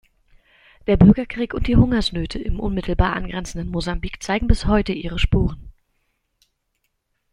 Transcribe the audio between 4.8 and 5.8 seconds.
ihre Spuren.